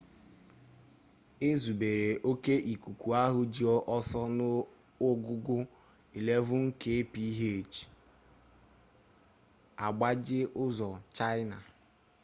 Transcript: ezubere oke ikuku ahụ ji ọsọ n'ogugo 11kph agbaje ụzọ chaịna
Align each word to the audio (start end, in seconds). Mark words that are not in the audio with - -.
ezubere 1.49 2.09
oke 2.31 2.53
ikuku 2.73 3.07
ahụ 3.23 3.39
ji 3.53 3.63
ọsọ 3.95 4.21
n'ogugo 4.35 5.57
11kph 6.23 7.73
agbaje 9.85 10.39
ụzọ 10.63 10.89
chaịna 11.15 11.57